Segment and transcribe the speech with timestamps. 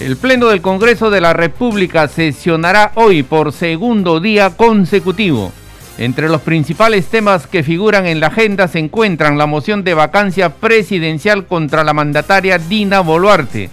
[0.00, 5.52] El Pleno del Congreso de la República sesionará hoy por segundo día consecutivo.
[5.98, 10.54] Entre los principales temas que figuran en la agenda se encuentran la moción de vacancia
[10.54, 13.70] presidencial contra la mandataria Dina Boluarte,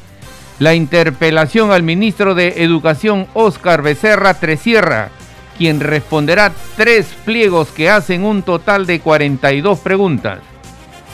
[0.60, 5.10] la interpelación al ministro de Educación Óscar Becerra Tresierra,
[5.58, 10.40] quien responderá tres pliegos que hacen un total de 42 preguntas.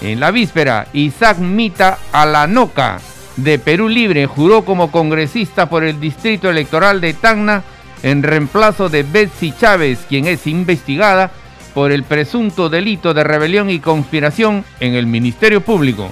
[0.02, 3.00] En la víspera, Isaac Mita Alanoca,
[3.38, 7.64] de Perú Libre juró como congresista por el distrito electoral de Tacna
[8.04, 11.32] en reemplazo de Betsy Chávez, quien es investigada
[11.74, 16.10] por el presunto delito de rebelión y conspiración en el Ministerio Público.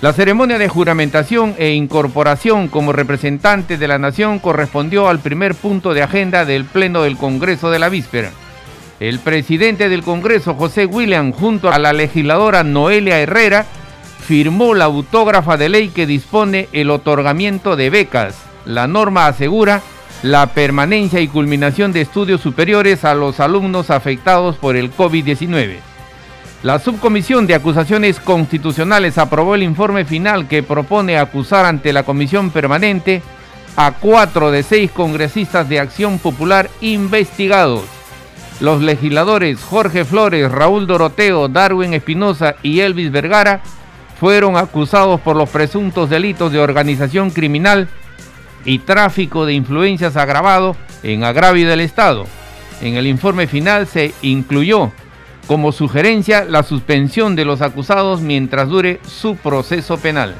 [0.00, 5.92] La ceremonia de juramentación e incorporación como representante de la nación correspondió al primer punto
[5.92, 8.30] de agenda del Pleno del Congreso de la víspera.
[9.00, 13.66] El presidente del Congreso, José William, junto a la legisladora Noelia Herrera,
[14.18, 18.36] firmó la autógrafa de ley que dispone el otorgamiento de becas.
[18.64, 19.82] La norma asegura
[20.22, 25.76] la permanencia y culminación de estudios superiores a los alumnos afectados por el COVID-19.
[26.64, 32.50] La Subcomisión de Acusaciones Constitucionales aprobó el informe final que propone acusar ante la Comisión
[32.50, 33.22] Permanente
[33.76, 37.84] a cuatro de seis congresistas de Acción Popular investigados.
[38.58, 43.60] Los legisladores Jorge Flores, Raúl Doroteo, Darwin Espinosa y Elvis Vergara
[44.18, 47.88] fueron acusados por los presuntos delitos de organización criminal
[48.64, 52.26] y tráfico de influencias agravado en agravio del Estado.
[52.80, 54.92] En el informe final se incluyó
[55.46, 60.34] como sugerencia la suspensión de los acusados mientras dure su proceso penal.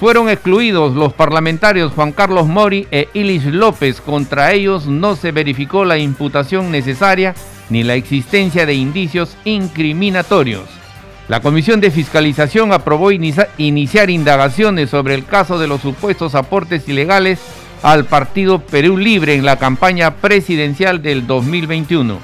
[0.00, 4.00] Fueron excluidos los parlamentarios Juan Carlos Mori e Ilis López.
[4.02, 7.34] Contra ellos no se verificó la imputación necesaria
[7.70, 10.85] ni la existencia de indicios incriminatorios.
[11.28, 17.40] La Comisión de Fiscalización aprobó iniciar indagaciones sobre el caso de los supuestos aportes ilegales
[17.82, 22.18] al Partido Perú Libre en la campaña presidencial del 2021.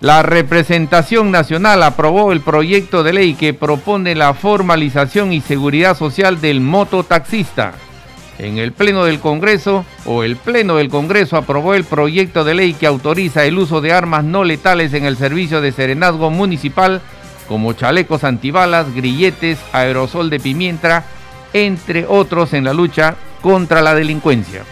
[0.00, 6.40] La representación nacional aprobó el proyecto de ley que propone la formalización y seguridad social
[6.40, 7.74] del mototaxista.
[8.38, 12.72] En el Pleno del Congreso o el Pleno del Congreso aprobó el proyecto de ley
[12.72, 17.02] que autoriza el uso de armas no letales en el servicio de serenazgo municipal
[17.48, 21.04] como chalecos antibalas, grilletes, aerosol de pimienta,
[21.52, 24.64] entre otros en la lucha contra la delincuencia.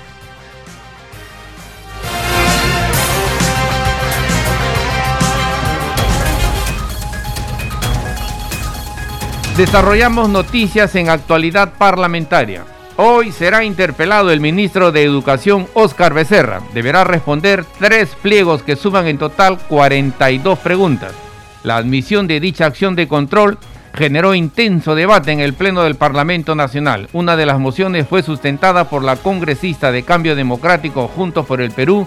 [9.57, 12.65] Desarrollamos noticias en actualidad parlamentaria.
[12.99, 16.61] Hoy será interpelado el ministro de Educación Óscar Becerra.
[16.75, 21.26] Deberá responder tres pliegos que suman en total 42 preguntas.
[21.67, 23.59] La admisión de dicha acción de control
[23.93, 27.09] generó intenso debate en el Pleno del Parlamento Nacional.
[27.13, 31.73] Una de las mociones fue sustentada por la congresista de Cambio Democrático Juntos por el
[31.73, 32.07] Perú,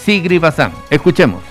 [0.00, 0.72] Sigri Bazán.
[0.90, 1.42] Escuchemos.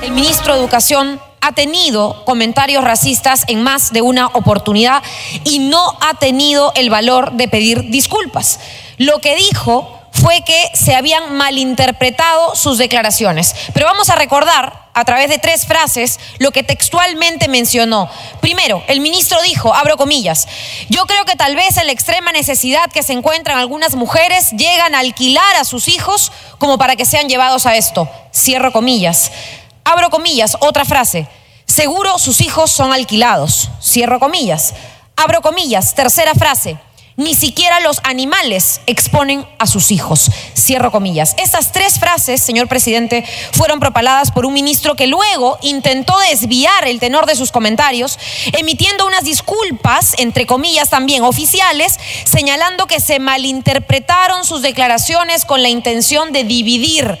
[0.00, 5.02] El ministro de Educación ha tenido comentarios racistas en más de una oportunidad
[5.42, 8.60] y no ha tenido el valor de pedir disculpas.
[8.98, 13.56] Lo que dijo fue que se habían malinterpretado sus declaraciones.
[13.74, 18.08] Pero vamos a recordar a través de tres frases lo que textualmente mencionó.
[18.40, 20.46] Primero, el ministro dijo, abro comillas,
[20.88, 24.94] yo creo que tal vez en la extrema necesidad que se encuentran algunas mujeres llegan
[24.94, 28.08] a alquilar a sus hijos como para que sean llevados a esto.
[28.32, 29.32] Cierro comillas.
[29.84, 31.26] Abro comillas, otra frase.
[31.66, 33.68] Seguro sus hijos son alquilados.
[33.82, 34.74] Cierro comillas.
[35.16, 36.78] Abro comillas, tercera frase.
[37.16, 40.32] Ni siquiera los animales exponen a sus hijos.
[40.56, 41.36] Cierro comillas.
[41.38, 46.98] Estas tres frases, señor presidente, fueron propaladas por un ministro que luego intentó desviar el
[46.98, 48.18] tenor de sus comentarios,
[48.52, 55.68] emitiendo unas disculpas, entre comillas también oficiales, señalando que se malinterpretaron sus declaraciones con la
[55.68, 57.20] intención de dividir.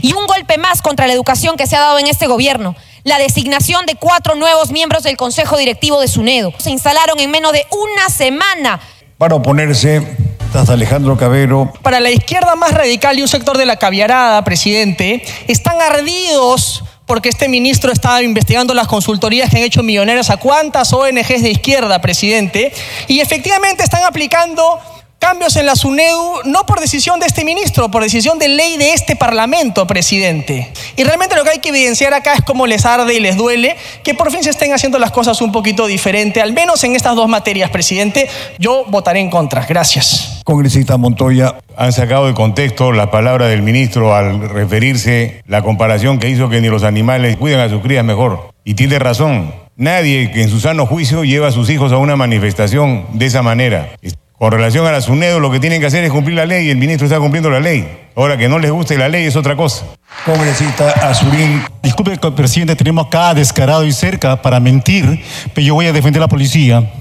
[0.00, 2.74] Y un golpe más contra la educación que se ha dado en este gobierno
[3.04, 6.52] la designación de cuatro nuevos miembros del Consejo Directivo de SUNEDO.
[6.58, 8.80] Se instalaron en menos de una semana
[9.18, 10.02] para oponerse
[10.44, 11.72] estás Alejandro Cabero.
[11.82, 17.28] Para la izquierda más radical y un sector de la caviarada, presidente, están ardidos porque
[17.28, 22.00] este ministro está investigando las consultorías que han hecho millonarios a cuántas ONGs de izquierda,
[22.00, 22.72] presidente,
[23.06, 24.80] y efectivamente están aplicando
[25.18, 28.92] cambios en la SUNEDU no por decisión de este ministro, por decisión de ley de
[28.92, 30.72] este Parlamento, presidente.
[30.96, 33.76] Y realmente lo que hay que evidenciar acá es cómo les arde y les duele
[34.02, 37.16] que por fin se estén haciendo las cosas un poquito diferente, al menos en estas
[37.16, 38.28] dos materias, presidente.
[38.58, 39.64] Yo votaré en contra.
[39.66, 40.40] Gracias.
[40.44, 41.56] Congresista Montoya.
[41.76, 46.60] Han sacado de contexto la palabra del ministro al referirse la comparación que hizo que
[46.60, 48.50] ni los animales cuidan a sus crías mejor.
[48.64, 49.52] Y tiene razón.
[49.76, 53.42] Nadie que en su sano juicio lleva a sus hijos a una manifestación de esa
[53.42, 53.90] manera.
[54.38, 56.70] Con relación a la SUNEDO, lo que tienen que hacer es cumplir la ley y
[56.70, 57.88] el ministro está cumpliendo la ley.
[58.14, 59.86] Ahora que no les guste la ley es otra cosa.
[60.26, 61.62] Congresista Azurín.
[61.82, 65.22] Disculpe, presidente, tenemos acá descarado y cerca para mentir,
[65.54, 66.92] pero yo voy a defender a la policía.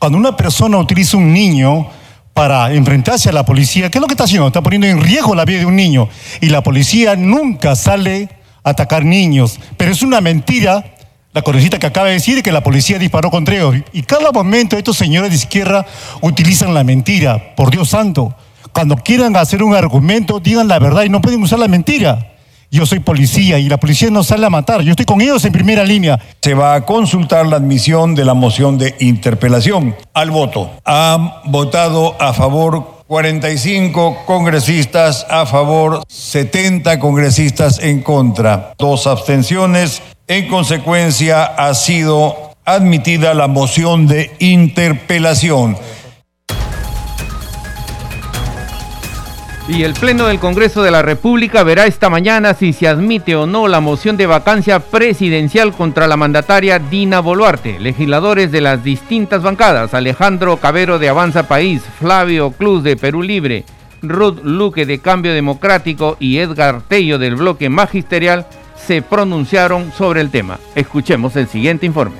[0.00, 1.86] Cuando una persona utiliza un niño
[2.34, 4.48] para enfrentarse a la policía, ¿qué es lo que está haciendo?
[4.48, 6.08] Está poniendo en riesgo la vida de un niño.
[6.40, 8.28] Y la policía nunca sale
[8.64, 9.60] a atacar niños.
[9.76, 10.84] Pero es una mentira
[11.32, 13.76] la congresista que acaba de decir que la policía disparó contra ellos.
[13.92, 15.86] Y cada momento estos señores de izquierda
[16.20, 17.54] utilizan la mentira.
[17.54, 18.34] Por Dios santo,
[18.72, 22.26] cuando quieran hacer un argumento, digan la verdad y no pueden usar la mentira.
[22.72, 24.82] Yo soy policía y la policía no sale a matar.
[24.82, 26.20] Yo estoy con ellos en primera línea.
[26.40, 29.96] Se va a consultar la admisión de la moción de interpelación.
[30.14, 30.70] Al voto.
[30.84, 40.00] Han votado a favor 45 congresistas a favor, 70 congresistas en contra, dos abstenciones.
[40.30, 45.76] En consecuencia, ha sido admitida la moción de interpelación.
[49.66, 53.48] Y el Pleno del Congreso de la República verá esta mañana si se admite o
[53.48, 57.80] no la moción de vacancia presidencial contra la mandataria Dina Boluarte.
[57.80, 63.64] Legisladores de las distintas bancadas, Alejandro Cabero de Avanza País, Flavio Cruz de Perú Libre,
[64.00, 68.46] Ruth Luque de Cambio Democrático y Edgar Tello del Bloque Magisterial
[68.86, 70.58] se pronunciaron sobre el tema.
[70.74, 72.16] Escuchemos el siguiente informe.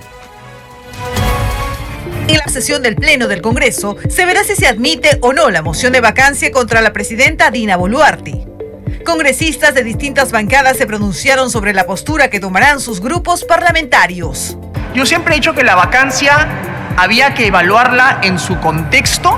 [2.29, 5.63] En la sesión del Pleno del Congreso se verá si se admite o no la
[5.63, 8.47] moción de vacancia contra la presidenta Dina Boluarte.
[9.05, 14.57] Congresistas de distintas bancadas se pronunciaron sobre la postura que tomarán sus grupos parlamentarios.
[14.95, 16.49] Yo siempre he dicho que la vacancia
[16.97, 19.37] había que evaluarla en su contexto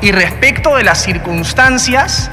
[0.00, 2.30] y respecto de las circunstancias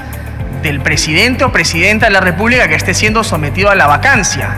[0.62, 4.50] del presidente o presidenta de la República que esté siendo sometido a la vacancia.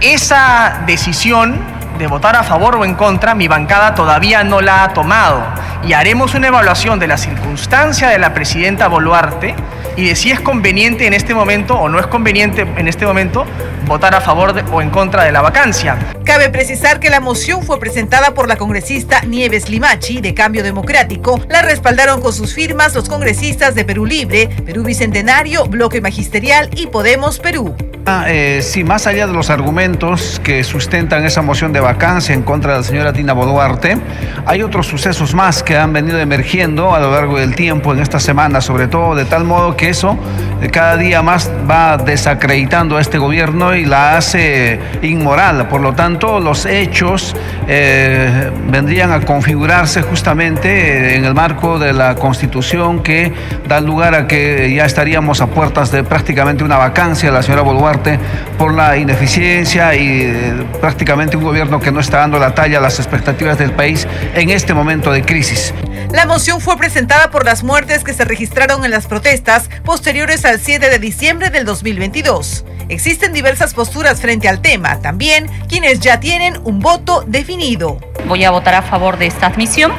[0.00, 1.60] Esa decisión
[1.98, 5.42] de votar a favor o en contra, mi bancada todavía no la ha tomado.
[5.84, 9.54] Y haremos una evaluación de la circunstancia de la presidenta Boluarte
[9.96, 13.46] y de si es conveniente en este momento o no es conveniente en este momento
[13.86, 15.96] votar a favor o en contra de la vacancia.
[16.24, 21.40] Cabe precisar que la moción fue presentada por la congresista Nieves Limachi de Cambio Democrático.
[21.48, 26.86] La respaldaron con sus firmas los congresistas de Perú Libre, Perú Bicentenario, Bloque Magisterial y
[26.88, 27.74] Podemos Perú.
[28.04, 32.42] Ah, eh, sí, más allá de los argumentos que sustentan esa moción de vacancia en
[32.42, 33.96] contra de la señora Tina Boluarte,
[34.44, 38.18] hay otros sucesos más que han venido emergiendo a lo largo del tiempo en esta
[38.18, 40.18] semana, sobre todo de tal modo que eso
[40.60, 45.68] eh, cada día más va desacreditando a este gobierno y la hace inmoral.
[45.68, 47.34] Por lo tanto, los hechos
[47.68, 53.32] eh, vendrían a configurarse justamente en el marco de la Constitución que
[53.66, 57.62] da lugar a que ya estaríamos a puertas de prácticamente una vacancia de la señora
[57.62, 58.18] Boluarte
[58.58, 62.80] por la ineficiencia y eh, prácticamente un gobierno que no está dando la talla a
[62.80, 65.74] las expectativas del país en este momento de crisis.
[66.12, 70.60] La moción fue presentada por las muertes que se registraron en las protestas posteriores al
[70.60, 72.64] 7 de diciembre del 2022.
[72.88, 77.98] Existen diversas posturas frente al tema, también quienes ya tienen un voto definido.
[78.26, 79.92] Voy a votar a favor de esta admisión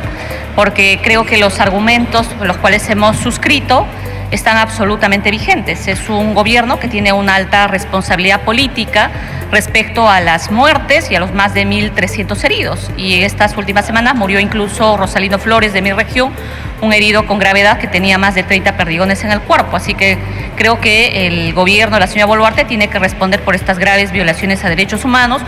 [0.56, 3.88] porque creo que los argumentos los cuales hemos suscrito
[4.34, 5.88] están absolutamente vigentes.
[5.88, 9.12] Es un gobierno que tiene una alta responsabilidad política
[9.52, 12.90] respecto a las muertes y a los más de 1.300 heridos.
[12.98, 16.34] Y estas últimas semanas murió incluso Rosalino Flores de mi región,
[16.82, 19.78] un herido con gravedad que tenía más de 30 perdigones en el cuerpo.
[19.78, 20.18] Así que
[20.56, 24.66] creo que el gobierno de la señora Boluarte tiene que responder por estas graves violaciones
[24.66, 25.44] a derechos humanos.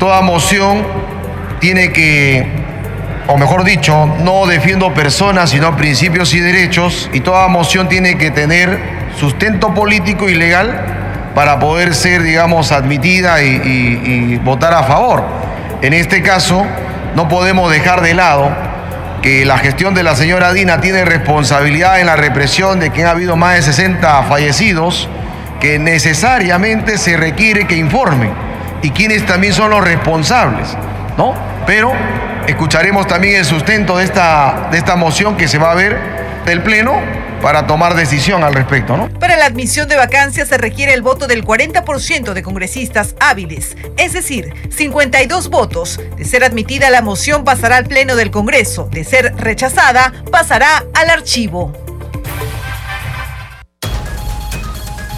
[0.00, 0.84] Toda moción
[1.60, 2.63] tiene que
[3.26, 8.30] o mejor dicho, no defiendo personas, sino principios y derechos, y toda moción tiene que
[8.30, 8.78] tener
[9.18, 15.24] sustento político y legal para poder ser, digamos, admitida y, votar a favor.
[15.80, 16.66] En este caso,
[17.14, 18.50] no podemos dejar de lado
[19.22, 23.10] que la gestión de la señora Dina tiene responsabilidad en la represión de que ha
[23.10, 25.08] habido más de 60 fallecidos,
[25.60, 28.30] que necesariamente se requiere que informen
[28.82, 30.76] y quienes también son los responsables,
[31.16, 31.34] ¿no?
[31.66, 31.92] Pero
[32.46, 35.98] escucharemos también el sustento de esta, de esta moción que se va a ver
[36.44, 37.00] del Pleno
[37.44, 39.10] para tomar decisión al respecto, ¿no?
[39.18, 44.14] Para la admisión de vacancias se requiere el voto del 40% de congresistas hábiles, es
[44.14, 46.00] decir, 52 votos.
[46.16, 51.10] De ser admitida la moción pasará al Pleno del Congreso, de ser rechazada pasará al
[51.10, 51.83] archivo.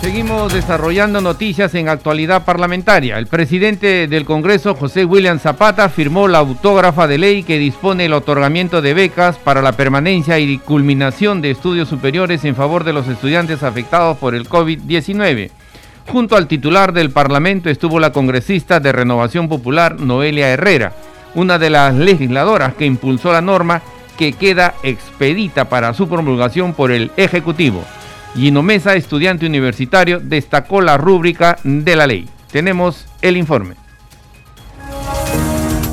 [0.01, 3.19] Seguimos desarrollando noticias en actualidad parlamentaria.
[3.19, 8.13] El presidente del Congreso, José William Zapata, firmó la autógrafa de ley que dispone el
[8.13, 13.09] otorgamiento de becas para la permanencia y culminación de estudios superiores en favor de los
[13.09, 15.51] estudiantes afectados por el COVID-19.
[16.07, 20.93] Junto al titular del Parlamento estuvo la congresista de Renovación Popular, Noelia Herrera,
[21.35, 23.83] una de las legisladoras que impulsó la norma
[24.17, 27.83] que queda expedita para su promulgación por el Ejecutivo.
[28.37, 32.29] Gino Mesa, estudiante universitario, destacó la rúbrica de la ley.
[32.53, 33.77] Tenemos el informe.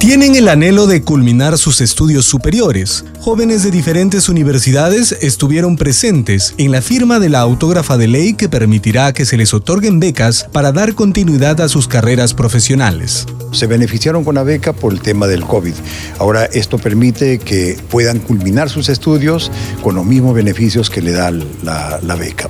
[0.03, 3.05] Tienen el anhelo de culminar sus estudios superiores.
[3.21, 8.49] Jóvenes de diferentes universidades estuvieron presentes en la firma de la autógrafa de ley que
[8.49, 13.25] permitirá que se les otorguen becas para dar continuidad a sus carreras profesionales.
[13.53, 15.73] Se beneficiaron con la beca por el tema del COVID.
[16.19, 21.31] Ahora esto permite que puedan culminar sus estudios con los mismos beneficios que le da
[21.31, 22.49] la, la beca.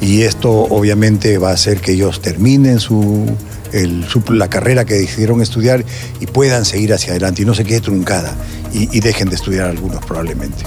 [0.00, 3.26] Y esto obviamente va a hacer que ellos terminen su
[4.30, 5.84] la carrera que decidieron estudiar
[6.20, 8.34] y puedan seguir hacia adelante y no se quede truncada
[8.72, 10.64] y, y dejen de estudiar algunos probablemente.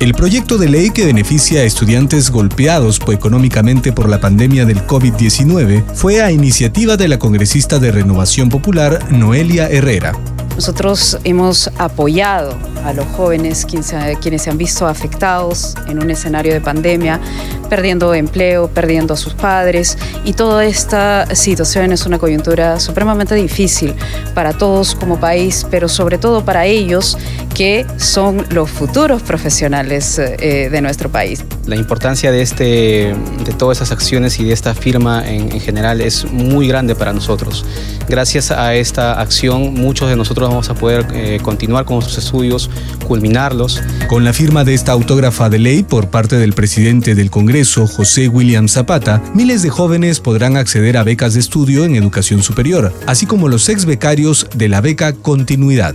[0.00, 5.84] El proyecto de ley que beneficia a estudiantes golpeados económicamente por la pandemia del COVID-19
[5.94, 10.12] fue a iniciativa de la congresista de Renovación Popular, Noelia Herrera.
[10.56, 16.60] Nosotros hemos apoyado a los jóvenes quienes se han visto afectados en un escenario de
[16.60, 17.20] pandemia,
[17.64, 23.94] perdiendo empleo, perdiendo a sus padres y toda esta situación es una coyuntura supremamente difícil
[24.34, 27.16] para todos como país, pero sobre todo para ellos
[27.54, 31.44] que son los futuros profesionales eh, de nuestro país.
[31.66, 36.00] La importancia de, este, de todas esas acciones y de esta firma en, en general
[36.00, 37.64] es muy grande para nosotros.
[38.08, 42.70] Gracias a esta acción muchos de nosotros vamos a poder eh, continuar con nuestros estudios,
[43.06, 43.80] culminarlos.
[44.08, 47.30] Con la firma de esta autógrafa de ley por parte del presidente del
[47.64, 52.42] Congreso, José William Zapata, miles de jóvenes podrán acceder a becas de estudio en educación
[52.42, 55.94] superior, así como los ex becarios de la beca Continuidad.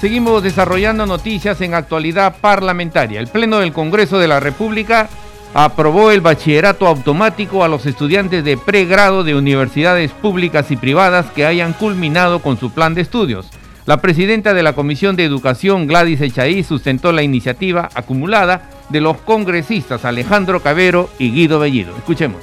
[0.00, 3.18] Seguimos desarrollando noticias en actualidad parlamentaria.
[3.18, 5.08] El Pleno del Congreso de la República
[5.52, 11.44] aprobó el bachillerato automático a los estudiantes de pregrado de universidades públicas y privadas que
[11.44, 13.50] hayan culminado con su plan de estudios.
[13.90, 19.16] La presidenta de la Comisión de Educación, Gladys Echaí, sustentó la iniciativa acumulada de los
[19.16, 21.96] congresistas Alejandro Cabero y Guido Bellido.
[21.96, 22.40] Escuchemos.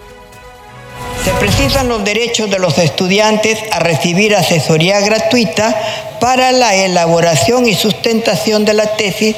[1.24, 5.74] Se precisan los derechos de los estudiantes a recibir asesoría gratuita
[6.20, 9.34] para la elaboración y sustentación de la tesis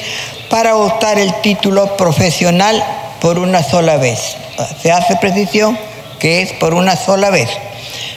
[0.48, 2.82] para optar el título profesional
[3.20, 4.36] por una sola vez.
[4.82, 5.78] Se hace precisión
[6.18, 7.48] que es por una sola vez.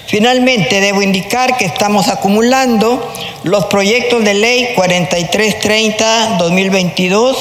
[0.07, 3.11] Finalmente, debo indicar que estamos acumulando
[3.43, 7.35] los proyectos de ley 4330-2022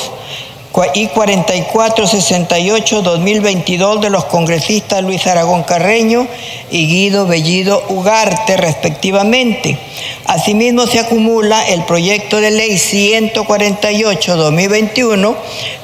[0.95, 6.27] y 4468-2022 de los congresistas Luis Aragón Carreño
[6.71, 9.77] y Guido Bellido Ugarte, respectivamente.
[10.25, 15.37] Asimismo, se acumula el proyecto de ley 148-2021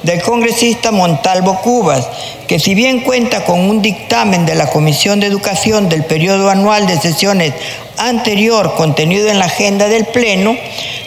[0.03, 2.07] del congresista Montalvo Cubas,
[2.47, 6.87] que si bien cuenta con un dictamen de la Comisión de Educación del periodo anual
[6.87, 7.53] de sesiones
[7.99, 10.55] anterior contenido en la agenda del Pleno,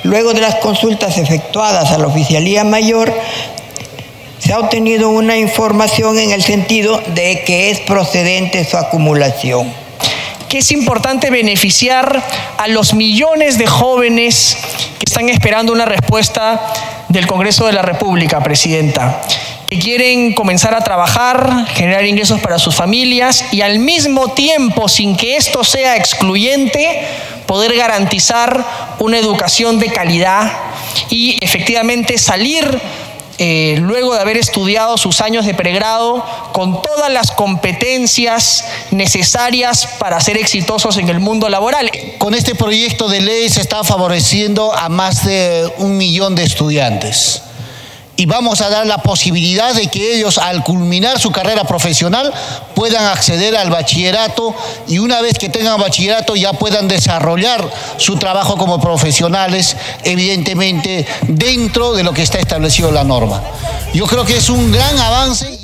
[0.05, 3.13] luego de las consultas efectuadas a la Oficialía Mayor,
[4.53, 9.73] ha obtenido una información en el sentido de que es procedente su acumulación.
[10.49, 12.23] Que es importante beneficiar
[12.59, 14.59] a los millones de jóvenes
[14.99, 16.61] que están esperando una respuesta
[17.09, 19.23] del Congreso de la República, Presidenta,
[19.67, 25.17] que quieren comenzar a trabajar, generar ingresos para sus familias y al mismo tiempo, sin
[25.17, 27.01] que esto sea excluyente,
[27.47, 28.63] poder garantizar
[28.99, 30.53] una educación de calidad
[31.09, 32.81] y efectivamente salir
[33.39, 40.21] eh, luego de haber estudiado sus años de pregrado con todas las competencias necesarias para
[40.21, 41.91] ser exitosos en el mundo laboral.
[42.19, 47.43] Con este proyecto de ley se está favoreciendo a más de un millón de estudiantes
[48.23, 52.33] y vamos a dar la posibilidad de que ellos al culminar su carrera profesional
[52.73, 54.55] puedan acceder al bachillerato
[54.87, 61.95] y una vez que tengan bachillerato ya puedan desarrollar su trabajo como profesionales, evidentemente dentro
[61.95, 63.43] de lo que está establecido la norma.
[63.93, 65.62] Yo creo que es un gran avance.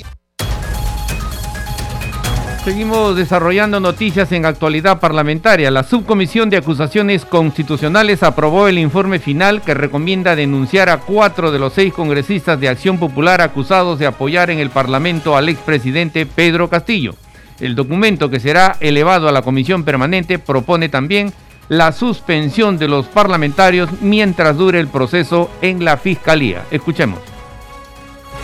[2.69, 5.71] Seguimos desarrollando noticias en actualidad parlamentaria.
[5.71, 11.59] La Subcomisión de Acusaciones Constitucionales aprobó el informe final que recomienda denunciar a cuatro de
[11.59, 16.69] los seis congresistas de Acción Popular acusados de apoyar en el Parlamento al expresidente Pedro
[16.69, 17.15] Castillo.
[17.59, 21.33] El documento que será elevado a la Comisión Permanente propone también
[21.71, 26.65] la suspensión de los parlamentarios mientras dure el proceso en la Fiscalía.
[26.71, 27.38] Escuchemos.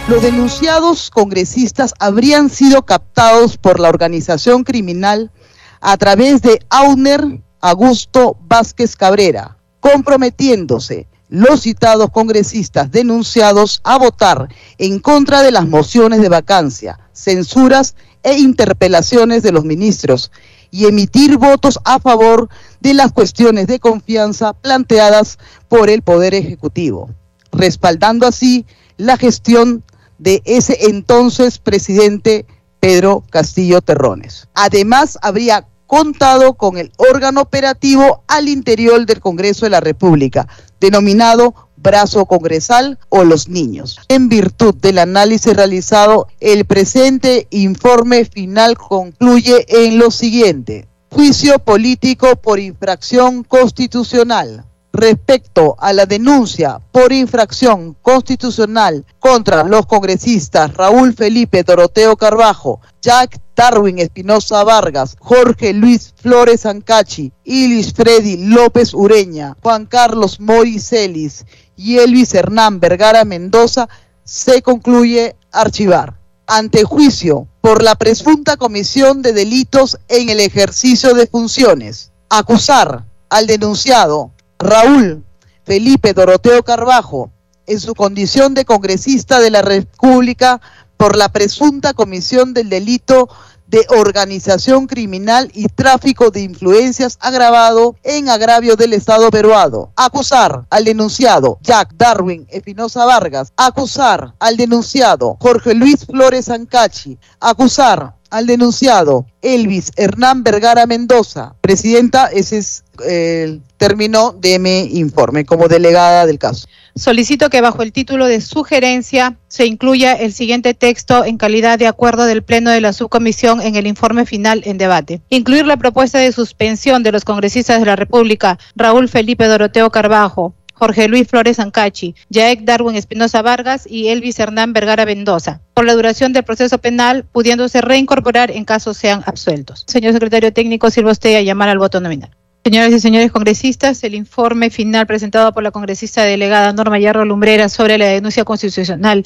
[0.06, 5.32] Los denunciados congresistas habrían sido captados por la organización criminal
[5.80, 14.99] a través de Auner Augusto Vázquez Cabrera, comprometiéndose los citados congresistas denunciados a votar en
[14.99, 20.30] contra de las mociones de vacancia, censuras e interpelaciones de los ministros
[20.70, 27.08] y emitir votos a favor de las cuestiones de confianza planteadas por el Poder Ejecutivo,
[27.52, 28.66] respaldando así
[28.99, 29.82] la gestión
[30.25, 32.47] de ese entonces presidente
[32.81, 34.49] Pedro Castillo Terrones.
[34.54, 40.49] Además, habría contado con el órgano operativo al interior del Congreso de la República,
[40.81, 44.00] denominado brazo congresal o los niños.
[44.09, 50.88] En virtud del análisis realizado, el presente informe final concluye en lo siguiente.
[51.11, 60.72] Juicio político por infracción constitucional respecto a la denuncia por infracción constitucional contra los congresistas
[60.72, 68.94] Raúl Felipe Doroteo Carbajo, Jack Darwin Espinosa Vargas, Jorge Luis Flores Ancachi, Ilis Freddy López
[68.94, 71.44] Ureña, Juan Carlos Moricelis
[71.76, 73.88] y Elvis Hernán Vergara Mendoza,
[74.22, 76.20] se concluye archivar.
[76.46, 82.12] Ante juicio por la presunta comisión de delitos en el ejercicio de funciones.
[82.28, 84.33] Acusar al denunciado
[84.64, 85.23] Raúl
[85.64, 87.30] Felipe Doroteo Carbajo,
[87.66, 90.59] en su condición de congresista de la República
[90.97, 93.28] por la presunta comisión del delito
[93.66, 99.92] de organización criminal y tráfico de influencias agravado en agravio del Estado peruano.
[99.97, 103.52] Acusar al denunciado Jack Darwin Espinosa Vargas.
[103.56, 107.18] Acusar al denunciado Jorge Luis Flores Ancachi.
[107.38, 111.54] Acusar al denunciado Elvis Hernán Vergara Mendoza.
[111.60, 116.66] Presidenta, ese es el término de mi informe como delegada del caso.
[116.96, 121.86] Solicito que bajo el título de sugerencia se incluya el siguiente texto en calidad de
[121.86, 125.23] acuerdo del Pleno de la Subcomisión en el informe final en debate.
[125.28, 130.54] Incluir la propuesta de suspensión de los congresistas de la República, Raúl Felipe Doroteo Carbajo,
[130.75, 135.95] Jorge Luis Flores Ancachi, Jaek Darwin Espinosa Vargas y Elvis Hernán Vergara Mendoza, por la
[135.95, 139.84] duración del proceso penal, pudiéndose reincorporar en caso sean absueltos.
[139.87, 142.30] Señor secretario técnico, sirva usted a llamar al voto nominal.
[142.65, 147.69] Señoras y señores congresistas, el informe final presentado por la congresista delegada Norma Yarro Lumbrera
[147.69, 149.25] sobre la denuncia constitucional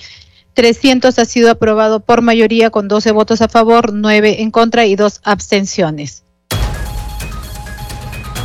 [0.59, 4.97] 300 ha sido aprobado por mayoría con 12 votos a favor, 9 en contra y
[4.97, 6.25] 2 abstenciones.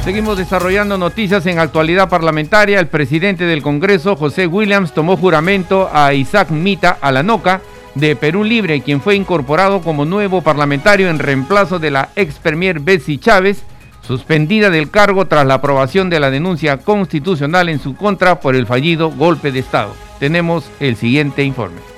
[0.03, 2.77] Seguimos desarrollando noticias en actualidad parlamentaria.
[2.77, 7.61] El presidente del Congreso, José Williams, tomó juramento a Isaac Mita Alanoca
[7.95, 12.81] de Perú Libre, quien fue incorporado como nuevo parlamentario en reemplazo de la ex premier
[12.81, 13.63] Betsy Chávez,
[14.05, 18.67] suspendida del cargo tras la aprobación de la denuncia constitucional en su contra por el
[18.67, 19.95] fallido golpe de Estado.
[20.19, 21.92] Tenemos el siguiente informe.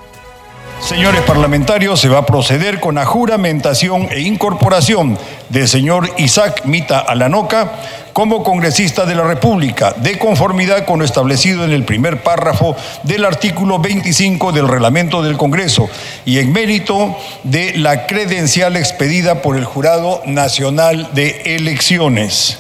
[0.82, 5.18] Señores parlamentarios, se va a proceder con la juramentación e incorporación
[5.50, 7.72] del señor Isaac Mita Alanoca
[8.14, 13.26] como congresista de la República, de conformidad con lo establecido en el primer párrafo del
[13.26, 15.90] artículo 25 del reglamento del Congreso
[16.24, 22.60] y en mérito de la credencial expedida por el Jurado Nacional de Elecciones.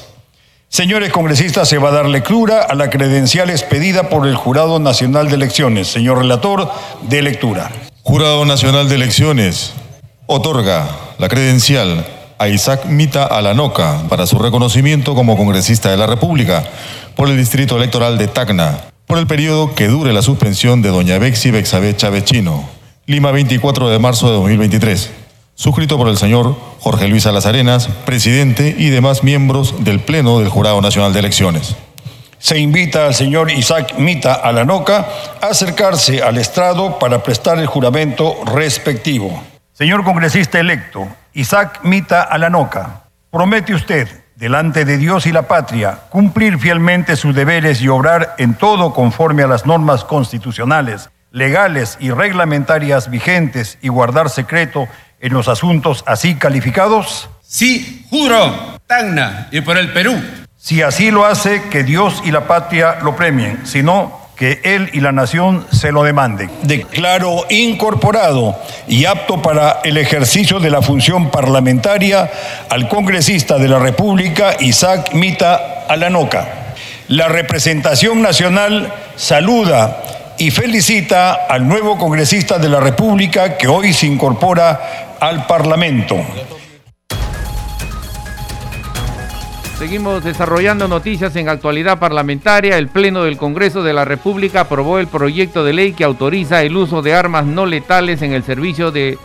[0.67, 5.29] Señores congresistas, se va a dar lectura a la credencial expedida por el Jurado Nacional
[5.29, 5.87] de Elecciones.
[5.87, 6.69] Señor relator,
[7.03, 7.71] de lectura.
[8.07, 9.73] Jurado Nacional de Elecciones
[10.27, 10.87] otorga
[11.17, 12.05] la credencial
[12.37, 16.63] a Isaac Mita Alanoca para su reconocimiento como congresista de la República
[17.15, 21.17] por el Distrito Electoral de Tacna, por el periodo que dure la suspensión de doña
[21.17, 22.69] Bexi Bexabe Chávez Chino,
[23.07, 25.09] Lima 24 de marzo de 2023,
[25.55, 30.79] suscrito por el señor Jorge Luis Alazarenas, presidente y demás miembros del Pleno del Jurado
[30.79, 31.75] Nacional de Elecciones
[32.45, 35.07] se invita al señor Isaac Mita Alanoca
[35.41, 39.43] a acercarse al estrado para prestar el juramento respectivo.
[39.73, 46.59] Señor congresista electo, Isaac Mita Alanoca, promete usted, delante de Dios y la patria, cumplir
[46.59, 53.09] fielmente sus deberes y obrar en todo conforme a las normas constitucionales, legales y reglamentarias
[53.09, 54.87] vigentes y guardar secreto
[55.19, 57.27] en los asuntos así calificados?
[57.41, 60.21] Sí, juro, Tacna y por el Perú
[60.65, 63.67] si así lo hace, que Dios y la patria lo premien.
[63.67, 66.49] Si no, que él y la nación se lo demanden.
[66.63, 72.31] Declaro incorporado y apto para el ejercicio de la función parlamentaria
[72.67, 76.73] al congresista de la República, Isaac Mita Alanoca.
[77.09, 80.01] La representación nacional saluda
[80.39, 86.17] y felicita al nuevo congresista de la República que hoy se incorpora al Parlamento.
[89.77, 92.77] Seguimos desarrollando noticias en actualidad parlamentaria.
[92.77, 96.77] El Pleno del Congreso de la República aprobó el proyecto de ley que autoriza el
[96.77, 99.17] uso de armas no letales en el servicio de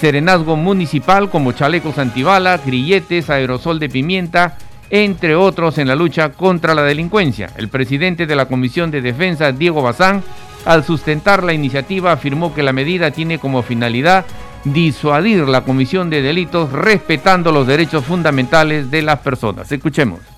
[0.00, 4.56] serenazgo municipal como chalecos antibalas, grilletes, aerosol de pimienta,
[4.90, 7.50] entre otros en la lucha contra la delincuencia.
[7.56, 10.22] El presidente de la Comisión de Defensa, Diego Bazán,
[10.64, 14.24] al sustentar la iniciativa afirmó que la medida tiene como finalidad
[14.72, 19.70] disuadir la comisión de delitos respetando los derechos fundamentales de las personas.
[19.70, 20.35] Escuchemos.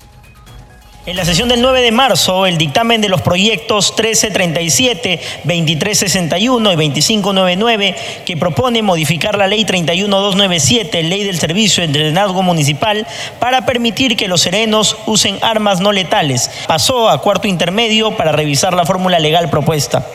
[1.08, 6.76] En la sesión del 9 de marzo, el dictamen de los proyectos 1337, 2361 y
[6.76, 13.06] 2599, que propone modificar la ley 31297, ley del servicio de entrenazgo municipal,
[13.38, 18.74] para permitir que los serenos usen armas no letales, pasó a cuarto intermedio para revisar
[18.74, 20.06] la fórmula legal propuesta.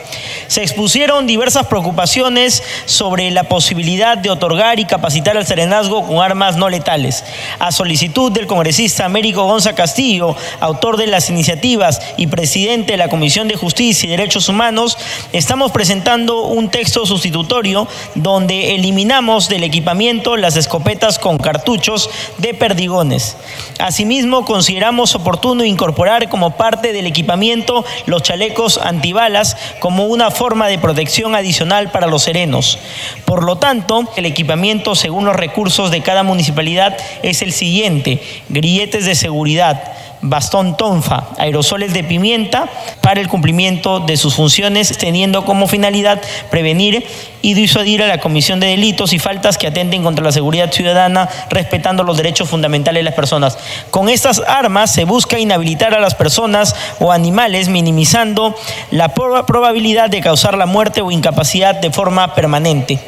[0.46, 6.56] Se expusieron diversas preocupaciones sobre la posibilidad de otorgar y capacitar al serenazgo con armas
[6.56, 7.24] no letales.
[7.58, 13.08] A solicitud del congresista Américo Gonza Castillo, autor de las iniciativas y presidente de la
[13.08, 14.98] Comisión de Justicia y Derechos Humanos,
[15.32, 23.34] estamos presentando un texto sustitutorio donde eliminamos del equipamiento las escopetas con cartuchos de perdigones.
[23.78, 30.78] Asimismo, consideramos oportuno incorporar como parte del equipamiento los chalecos antibalas como una forma de
[30.78, 32.78] protección adicional para los serenos.
[33.24, 38.20] Por lo tanto, el equipamiento según los recursos de cada municipalidad es el siguiente,
[38.50, 39.94] grilletes de seguridad,
[40.24, 42.68] bastón tonfa, aerosoles de pimienta
[43.00, 47.06] para el cumplimiento de sus funciones, teniendo como finalidad prevenir
[47.44, 51.28] y disuadir a la comisión de delitos y faltas que atenten contra la seguridad ciudadana,
[51.50, 53.58] respetando los derechos fundamentales de las personas.
[53.90, 58.54] Con estas armas se busca inhabilitar a las personas o animales, minimizando
[58.90, 62.98] la probabilidad de causar la muerte o incapacidad de forma permanente.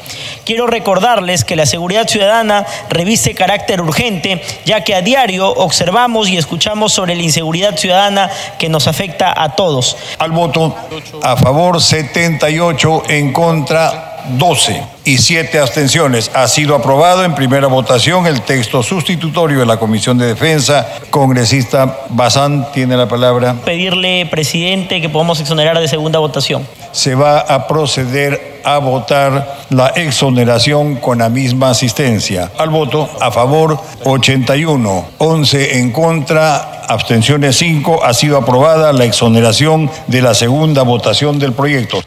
[0.44, 6.37] Quiero recordarles que la seguridad ciudadana reviste carácter urgente, ya que a diario observamos y
[6.37, 9.96] escuchamos sobre la inseguridad ciudadana que nos afecta a todos.
[10.18, 10.77] Al voto
[11.22, 16.30] a favor 78, en contra 12 y 7 abstenciones.
[16.34, 20.86] Ha sido aprobado en primera votación el texto sustitutorio de la Comisión de Defensa.
[21.10, 23.54] Congresista Bazán tiene la palabra.
[23.64, 26.66] Pedirle, presidente, que podamos exonerar de segunda votación.
[26.92, 32.50] Se va a proceder a votar la exoneración con la misma asistencia.
[32.58, 38.04] Al voto a favor 81, 11 en contra, abstenciones 5.
[38.04, 42.02] Ha sido aprobada la exoneración de la segunda votación del proyecto.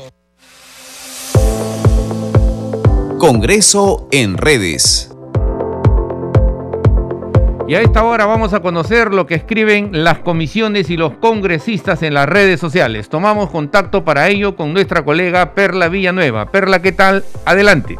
[3.19, 5.13] Congreso en redes.
[7.67, 12.01] Y a esta hora vamos a conocer lo que escriben las comisiones y los congresistas
[12.01, 13.09] en las redes sociales.
[13.09, 16.49] Tomamos contacto para ello con nuestra colega Perla Villanueva.
[16.49, 17.25] Perla, ¿qué tal?
[17.43, 17.99] Adelante.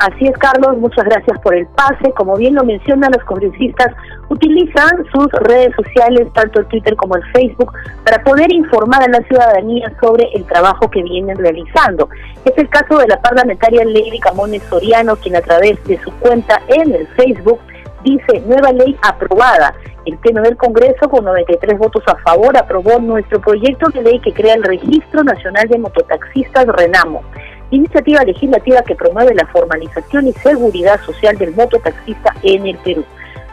[0.00, 2.10] Así es, Carlos, muchas gracias por el pase.
[2.16, 3.94] Como bien lo mencionan los congresistas,
[4.30, 7.70] utilizan sus redes sociales, tanto el Twitter como el Facebook,
[8.02, 12.08] para poder informar a la ciudadanía sobre el trabajo que vienen realizando.
[12.46, 16.62] Es el caso de la parlamentaria Lady Camones Soriano, quien a través de su cuenta
[16.68, 17.60] en el Facebook
[18.02, 19.74] dice, nueva ley aprobada.
[20.06, 24.32] El Pleno del Congreso, con 93 votos a favor, aprobó nuestro proyecto de ley que
[24.32, 27.22] crea el Registro Nacional de Mototaxistas RENAMO
[27.70, 33.04] iniciativa legislativa que promueve la formalización y seguridad social del mototaxista en el Perú.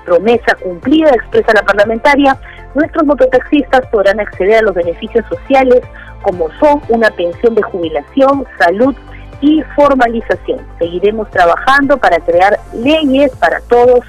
[0.05, 2.37] Promesa cumplida, expresa la parlamentaria,
[2.75, 5.81] nuestros mototaxistas podrán acceder a los beneficios sociales
[6.21, 8.95] como son una pensión de jubilación, salud
[9.41, 10.59] y formalización.
[10.79, 13.99] Seguiremos trabajando para crear leyes para todos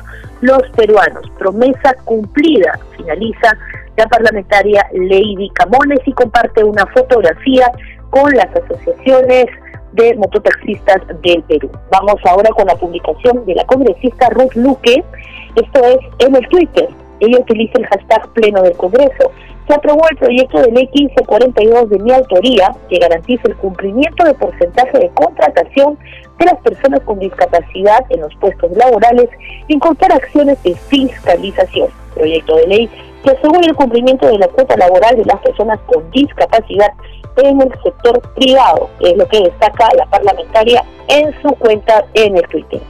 [0.40, 1.24] los peruanos.
[1.38, 3.56] Promesa cumplida, finaliza
[3.96, 7.70] la parlamentaria Lady Camones y comparte una fotografía
[8.10, 9.46] con las asociaciones
[9.92, 11.70] de mototaxistas del Perú.
[11.90, 15.02] Vamos ahora con la publicación de la congresista Ruth Luque,
[15.56, 16.88] esto es en el Twitter.
[17.20, 19.32] Ella utiliza el hashtag pleno del Congreso.
[19.66, 24.34] Se aprobó el proyecto de ley 1542 de mi autoría que garantiza el cumplimiento de
[24.34, 25.98] porcentaje de contratación
[26.38, 29.28] de las personas con discapacidad en los puestos laborales
[29.66, 31.88] y incorpora acciones de fiscalización.
[32.14, 32.90] Proyecto de ley
[33.24, 36.92] que asegura el cumplimiento de la cuota laboral de las personas con discapacidad
[37.46, 42.46] en el sector privado, es lo que destaca la parlamentaria en su cuenta en el
[42.48, 42.80] Twitter.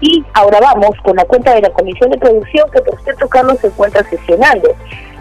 [0.00, 3.58] Y ahora vamos con la cuenta de la Comisión de Producción, que por cierto Carlos
[3.60, 4.68] se encuentra sesionando.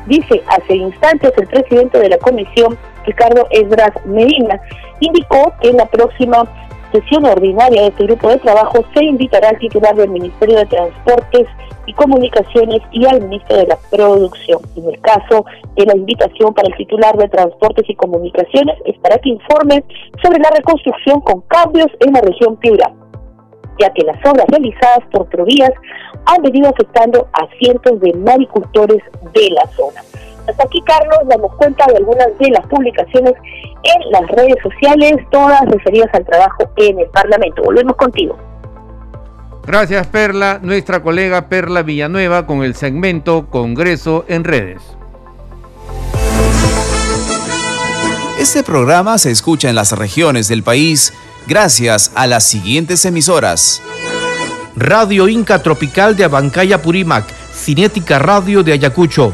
[0.06, 4.60] Dice, hace instantes el presidente de la comisión, Ricardo Esdras Medina,
[5.00, 6.46] indicó que en la próxima
[6.92, 11.48] sesión ordinaria de este grupo de trabajo se invitará al titular del Ministerio de Transportes
[11.86, 14.60] y Comunicaciones y al ministro de la Producción.
[14.76, 15.46] En el caso
[15.76, 19.84] de la invitación para el titular de Transportes y Comunicaciones es para que informe
[20.24, 22.92] sobre la reconstrucción con cambios en la región Piura,
[23.80, 25.74] ya que las obras realizadas por Provías
[26.26, 30.02] han venido afectando a cientos de maricultores de la zona.
[30.48, 33.34] Hasta aquí, Carlos, damos cuenta de algunas de las publicaciones
[33.84, 37.64] en las redes sociales, todas referidas al trabajo en el Parlamento.
[37.64, 38.38] Volvemos contigo.
[39.66, 40.60] Gracias, Perla.
[40.62, 44.82] Nuestra colega Perla Villanueva con el segmento Congreso en redes.
[48.40, 51.14] Este programa se escucha en las regiones del país
[51.48, 53.82] gracias a las siguientes emisoras.
[54.76, 59.34] Radio Inca Tropical de Abancaya Purímac, Cinética Radio de Ayacucho,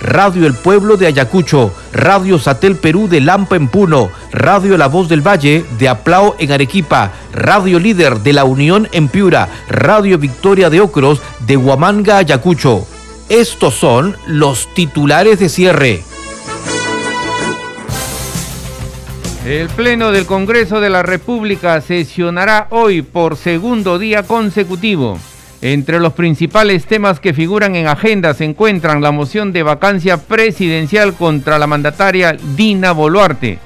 [0.00, 5.08] Radio El Pueblo de Ayacucho, Radio Satel Perú de Lampa en Puno, Radio La Voz
[5.08, 10.70] del Valle de Aplao en Arequipa, Radio Líder de La Unión en Piura, Radio Victoria
[10.70, 12.86] de Ocros de Huamanga, Ayacucho.
[13.28, 16.04] Estos son los titulares de cierre.
[19.46, 25.18] El Pleno del Congreso de la República sesionará hoy por segundo día consecutivo.
[25.64, 31.14] Entre los principales temas que figuran en agenda se encuentran la moción de vacancia presidencial
[31.14, 33.58] contra la mandataria Dina Boluarte,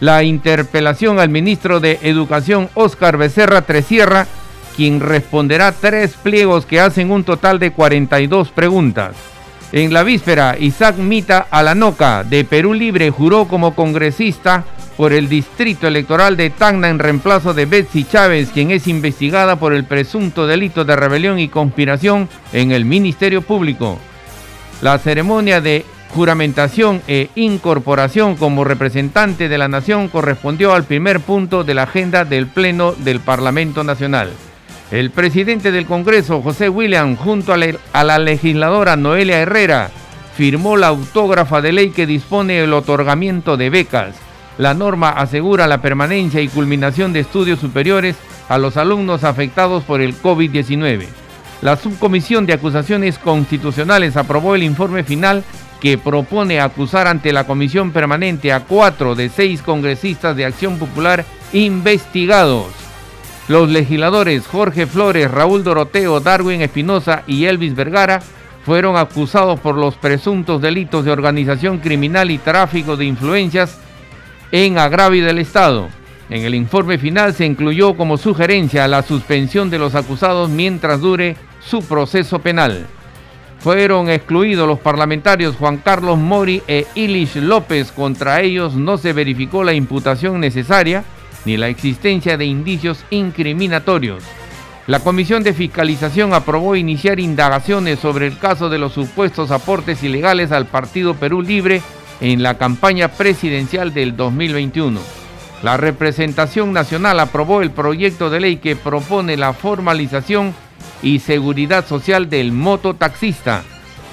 [0.00, 4.26] la interpelación al ministro de Educación Óscar Becerra Tresierra,
[4.74, 9.33] quien responderá tres pliegos que hacen un total de 42 preguntas.
[9.76, 14.62] En la víspera, Isaac Mita Alanoca, de Perú Libre, juró como congresista
[14.96, 19.74] por el distrito electoral de Tacna en reemplazo de Betsy Chávez, quien es investigada por
[19.74, 23.98] el presunto delito de rebelión y conspiración en el Ministerio Público.
[24.80, 31.64] La ceremonia de juramentación e incorporación como representante de la nación correspondió al primer punto
[31.64, 34.30] de la agenda del Pleno del Parlamento Nacional.
[34.94, 39.90] El presidente del Congreso, José William, junto a la, legisladora Noelia Herrera,
[40.36, 44.14] firmó la autógrafa de ley que dispone el otorgamiento de becas.
[44.56, 48.14] La norma asegura la permanencia y culminación de estudios superiores
[48.48, 51.06] a los alumnos afectados por el COVID-19.
[51.60, 55.42] La Subcomisión de Acusaciones Constitucionales aprobó el informe final
[55.80, 61.24] que propone acusar ante la Comisión Permanente a cuatro de seis congresistas de Acción Popular
[61.52, 62.83] investigados.
[63.46, 68.20] Los legisladores Jorge Flores, Raúl Doroteo, Darwin Espinosa y Elvis Vergara
[68.64, 73.78] fueron acusados por los presuntos delitos de organización criminal y tráfico de influencias
[74.50, 75.88] en agravio del Estado.
[76.30, 81.36] En el informe final se incluyó como sugerencia la suspensión de los acusados mientras dure
[81.60, 82.86] su proceso penal.
[83.58, 87.92] Fueron excluidos los parlamentarios Juan Carlos Mori e Ilish López.
[87.92, 91.04] Contra ellos no se verificó la imputación necesaria
[91.44, 94.22] ni la existencia de indicios incriminatorios.
[94.86, 100.52] La Comisión de Fiscalización aprobó iniciar indagaciones sobre el caso de los supuestos aportes ilegales
[100.52, 101.80] al Partido Perú Libre
[102.20, 105.00] en la campaña presidencial del 2021.
[105.62, 110.54] La representación nacional aprobó el proyecto de ley que propone la formalización
[111.02, 113.62] y seguridad social del mototaxista.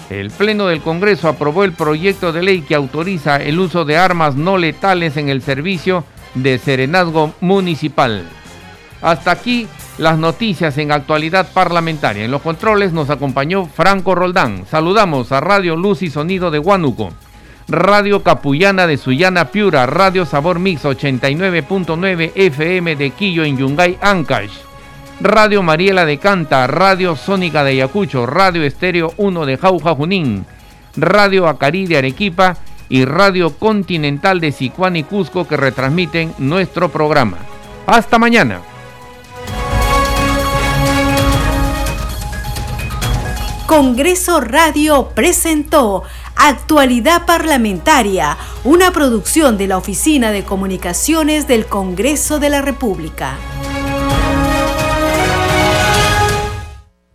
[0.09, 4.35] El Pleno del Congreso aprobó el proyecto de ley que autoriza el uso de armas
[4.35, 8.23] no letales en el servicio de serenazgo municipal.
[9.01, 9.67] Hasta aquí
[9.97, 12.25] las noticias en actualidad parlamentaria.
[12.25, 14.65] En los controles nos acompañó Franco Roldán.
[14.69, 17.11] Saludamos a Radio Luz y Sonido de Huánuco.
[17.67, 24.51] Radio Capullana de Sullana Piura, Radio Sabor Mix 89.9 FM de Quillo en Yungay, Ancash,
[25.21, 30.45] Radio Mariela de Canta, Radio Sónica de Ayacucho, Radio Estéreo 1 de Jauja Junín,
[30.97, 32.57] Radio Acari de Arequipa
[32.91, 37.37] y Radio Continental de Sicuán y Cusco que retransmiten nuestro programa.
[37.87, 38.59] Hasta mañana.
[43.65, 46.03] Congreso Radio presentó
[46.35, 53.37] Actualidad Parlamentaria, una producción de la Oficina de Comunicaciones del Congreso de la República.